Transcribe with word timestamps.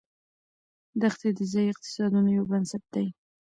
دښتې 1.01 1.29
د 1.37 1.39
ځایي 1.51 1.67
اقتصادونو 1.71 2.29
یو 2.37 2.43
بنسټ 2.51 2.83
دی. 2.93 3.07